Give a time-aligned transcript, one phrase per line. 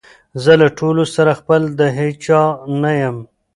[0.43, 2.41] زه له ټولو سره خپل د هیچا
[2.81, 3.17] نه یم